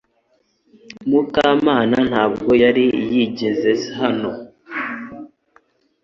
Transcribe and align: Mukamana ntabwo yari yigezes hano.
Mukamana 1.09 1.97
ntabwo 2.09 2.51
yari 2.63 2.85
yigezes 3.13 3.81
hano. 3.99 4.29